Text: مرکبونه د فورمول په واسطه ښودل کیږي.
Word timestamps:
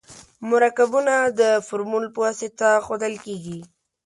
مرکبونه 0.49 1.15
د 1.39 1.41
فورمول 1.67 2.05
په 2.13 2.19
واسطه 2.25 2.69
ښودل 2.85 3.13
کیږي. 3.25 3.59